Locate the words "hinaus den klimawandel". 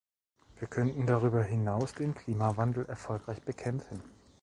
1.43-2.87